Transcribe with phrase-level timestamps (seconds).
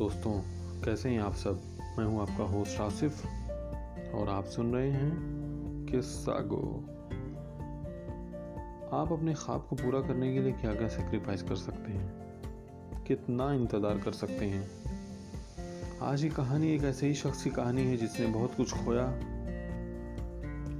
[0.00, 0.32] दोस्तों,
[0.84, 1.60] कैसे हैं आप सब?
[1.98, 3.26] मैं हूँ आपका होस्ट आसिफ,
[4.14, 5.12] और आप सुन रहे हैं
[5.90, 6.84] किस्सा गो।
[8.96, 12.08] आप अपने ख्वाब को पूरा करने के लिए क्या क्या सेक्रीफाइस कर सकते हैं?
[13.04, 14.70] कितना इंतज़ार कर सकते हैं?
[16.02, 19.06] आज की कहानी एक ऐसे ही शख्स की कहानी है जिसने बहुत कुछ खोया,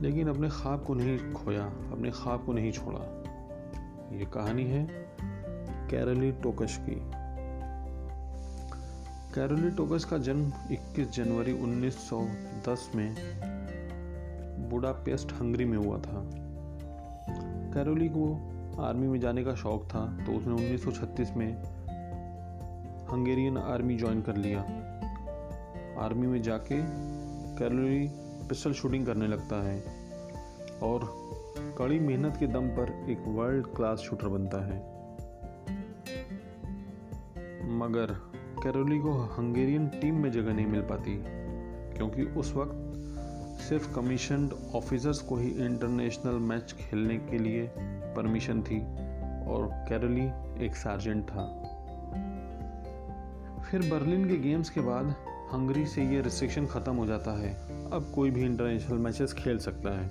[0.00, 3.05] लेकिन अपने ख्वाब को नहीं खोया, अपने ख्वाब को नहीं छोड़ा।
[4.18, 4.87] ये कहानी है
[5.91, 7.20] कैरली टोकश की।
[9.34, 13.15] कैरोली टोकस का जन्म 21 जनवरी 1910 में
[14.71, 16.23] बुडापेस्ट, हंगरी में हुआ था।
[17.74, 18.24] कैरोली को
[18.83, 21.52] आर्मी में जाने का शौक था तो उसने 1936 में
[23.12, 24.61] हंगेरियन आर्मी ज्वाइन कर लिया।
[26.05, 26.80] आर्मी में जाके
[27.59, 28.09] कैरोली
[28.49, 29.80] पिस्टल शूटिंग करने लगता है
[30.83, 31.30] और
[31.79, 34.79] कड़ी मेहनत के दम पर एक वर्ल्ड क्लास शूटर बनता है।
[37.77, 38.30] मगर
[38.62, 41.23] कैरोली को हंगेरियन टीम में जगह नहीं मिल पाती,
[41.96, 42.87] क्योंकि उस वक्त
[43.68, 47.70] सिर्फ़ कमीशनड ऑफिसर्स को ही इंटरनेशनल मैच खेलने के लिए
[48.16, 48.80] परमिशन थी
[49.46, 50.26] और कैरोली
[50.66, 51.46] एक सार्जेंट था।
[53.70, 55.15] फिर बर्लिन के गेम्स के बाद
[55.52, 57.54] हंगरी से ये रिस्ट्रिक्शन ख़त्म हो जाता है।
[57.90, 60.09] अब कोई भी इंटरनेशनल मैचेस खेल सकता है।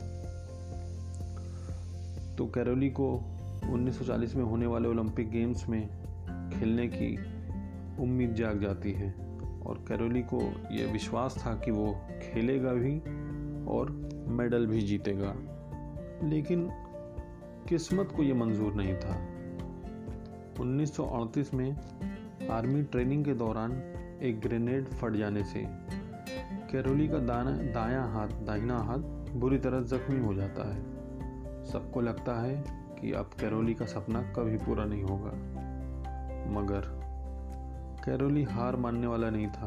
[2.36, 3.16] तो कैरोली को
[3.74, 5.88] 1940 में होने वाले ओलंपिक गेम्स में
[6.50, 7.39] खेलने की
[8.00, 13.00] उम्मीद जाग जाती है। और कैरोली को यह विश्वास था कि वो खेलेगा भी
[13.66, 15.36] और मेडल भी जीतेगा।
[16.24, 16.70] लेकिन
[17.70, 19.28] किस्मत को यह मंजूर नहीं था।
[20.64, 21.78] 1938 में
[22.52, 23.72] आर्मी ट्रेनिंग के दौरान
[24.24, 25.68] एक ग्रेनेड फट जाने से
[26.72, 29.00] कैरोली का दाना, दायां हाथ, दाहिना हाथ
[29.34, 30.82] बुरी तरह जख्मी हो जाता है।
[31.66, 32.64] सबको लगता है
[33.02, 35.32] कि अब कैरोली का सपना कभी पूरा नहीं होगा।
[36.52, 37.09] मगर
[38.10, 39.66] कैरोली हार मानने वाला नहीं था।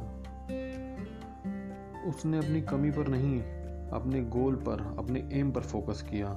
[2.08, 3.42] उसने अपनी कमी पर नहीं,
[3.90, 6.28] अपने गोल पर, अपने एम पर फोकस किया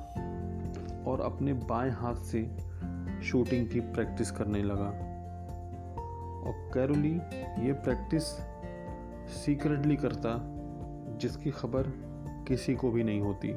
[1.07, 2.57] और अपने बाएँ हाथ से
[3.23, 4.87] शूटिंग की प्रैक्टिस करने लगा।
[6.45, 7.15] और कैरोली
[7.65, 8.23] ये प्रैक्टिस
[9.45, 10.37] सीक्रेटली करता,
[11.17, 11.83] जिसकी खबर
[12.47, 13.51] किसी को भी नहीं होती।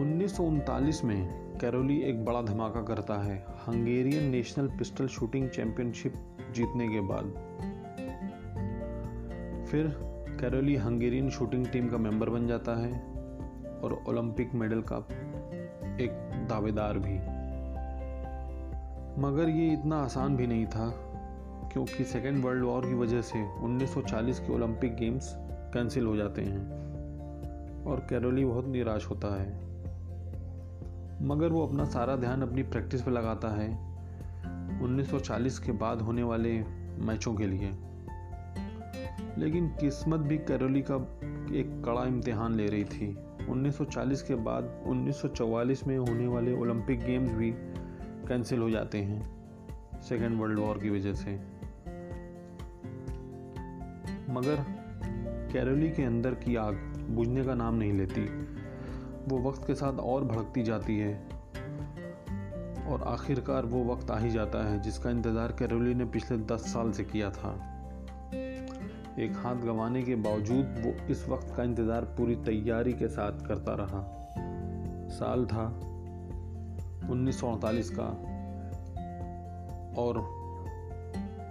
[0.00, 6.14] उन्नीस सौ उनतालीस में कैरोली एक बड़ा धमाका करता है। Hungarian national pistol shooting championship
[6.52, 7.24] जीतने के बाद।
[9.70, 9.86] फिर
[10.40, 12.92] कैरोली हंगेरियन शूटिंग टीम का मेंबर बन जाता है
[13.80, 14.96] और ओलंपिक मेडल का
[16.04, 16.10] एक
[16.48, 17.18] दावेदार भी।
[19.22, 20.90] मगर ये इतना आसान भी नहीं था,
[21.72, 26.70] क्योंकि सेकेंड वर्ल्ड वॉर की वजह से 1940 के ओलंपिक गेम्स कैंसिल हो जाते हैं
[27.84, 29.71] और कैरोली बहुत निराश होता है।
[31.22, 33.92] मगर वो अपना सारा ध्यान अपनी प्रैक्टिस पर लगाता है।
[34.82, 36.64] 1940 के बाद होने वाले
[36.98, 37.70] मैचों के लिए।
[39.38, 40.96] लेकिन किस्मत भी कैरोली का
[41.56, 43.18] एक कड़ा इम्तिहान ले रही थी।
[43.48, 47.54] 1940 के बाद 1944 में होने वाले ओलंपिक गेम्स भी
[48.28, 49.42] कैंसिल हो जाते हैं,
[50.00, 51.34] सेकेंड वर्ल्ड वॉर की वजह से।
[54.32, 54.64] मगर
[55.52, 56.74] कैरोली के अंदर की आग
[57.10, 58.52] बुझने का नाम नहीं लेती।
[59.28, 61.14] वो वक्त के साथ और भड़कती जाती है।
[62.88, 66.92] और आखिरकार वो वक्त आ ही जाता है, जिसका इंतज़ार कैरोली ने पिछले दस साल
[66.92, 67.52] से किया था।
[69.18, 73.74] एक हाथ गंवाने के बावजूद वो इस वक्त का इंतज़ार पूरी तैयारी के साथ करता
[73.74, 74.02] रहा।
[75.08, 75.66] साल था,
[77.10, 78.06] उन्नीस सौ अड़तालीस का,
[80.02, 80.18] और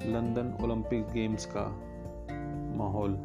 [0.06, 1.66] लंदन ओलंपिक गेम्स का
[2.78, 3.18] माहौल।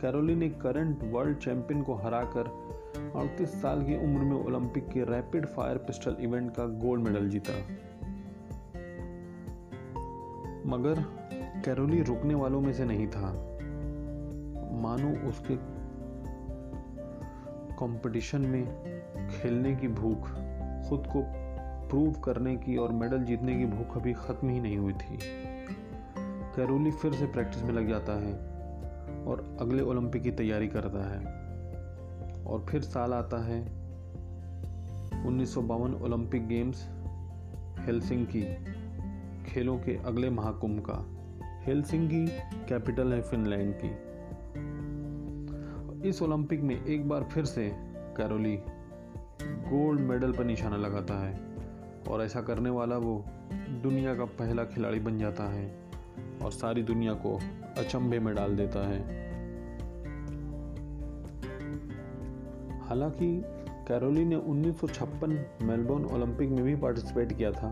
[0.00, 2.50] कैरोली ने करंट वर्ल्ड चैंपियन को हराकर
[2.96, 7.52] अड़तीस साल की उम्र में ओलंपिक के रैपिड फायर पिस्टल इवेंट का गोल्ड मेडल जीता?
[10.66, 11.04] मगर
[11.64, 13.32] कैरोली रुकने वालों में से नहीं था।
[14.72, 15.56] मानो उसके
[17.74, 18.66] कंपटीशन में
[19.28, 20.20] खेलने की भूख,
[20.88, 21.24] खुद को
[21.88, 25.18] प्रूव करने की और मेडल जीतने की भूख अभी ख़त्म ही नहीं हुई थी।
[26.56, 28.34] कैरोली फिर से प्रैक्टिस में लग जाता है
[29.24, 31.41] और अगले ओलंपिक की तैयारी करता है।
[32.46, 33.62] और फिर साल आता है
[35.26, 36.88] उन्नीस सौ बावन ओलंपिक गेम्स
[37.78, 38.42] हेलसिंकी
[39.44, 41.22] खेलों के अगले महाकुंभ का।
[41.62, 42.26] हेलसिंकी
[42.68, 44.12] कैपिटल है फिनलैंड की।
[46.08, 47.72] इस ओलंपिक में एक बार फिर से
[48.16, 48.56] कैरोली
[49.42, 51.40] गोल्ड मेडल पर निशाना लगाता है
[52.08, 55.90] और ऐसा करने वाला वो दुनिया का पहला खिलाड़ी बन जाता है
[56.42, 57.40] और सारी दुनिया को
[57.78, 59.31] अचंभे में डाल देता है।
[62.92, 63.42] हालाँकि
[63.88, 67.68] कैरोली ने 1956 मेलबोर्न ओलंपिक में भी पार्टिसिपेट किया था।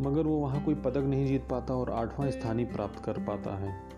[0.00, 3.56] मगर वो वहाँ कोई पदक नहीं जीत पाता और आठवां स्थान ही प्राप्त कर पाता
[3.56, 3.90] है।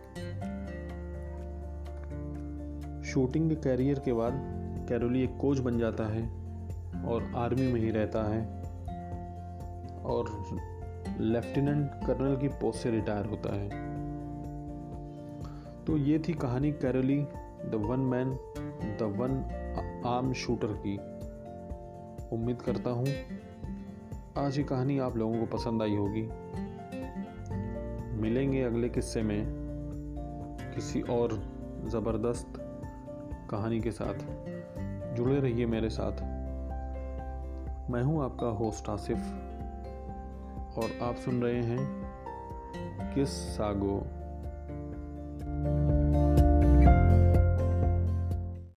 [3.02, 4.32] शूटिंग के कैरियर के बाद,
[4.88, 6.23] कैरोली एक कोच बन जाता है
[7.05, 8.62] और आर्मी में ही रहता है
[10.02, 10.44] और
[11.20, 13.69] लेफ्टिनेंट कर्नल की पोस्ट से रिटायर होता है।
[15.85, 17.26] तो ये थी कहानी Karoly
[17.67, 18.31] the one man
[19.01, 19.33] the one
[20.07, 20.97] arm shooter की
[22.37, 23.07] उम्मीद करता हूँ
[24.39, 26.23] आज की कहानी आप लोगों को पसंद आई होगी।
[28.21, 29.45] मिलेंगे अगले किस्से में
[30.75, 31.33] किसी और
[31.87, 32.53] ज़बरदस्त
[33.51, 34.15] कहानी के साथ।
[35.17, 36.12] जुड़े रहिए मेरे साथ।
[37.91, 39.19] मैं हूँ आपका होस्ट आसिफ
[40.79, 42.01] और आप सुन रहे हैं
[43.15, 44.20] किस सागो।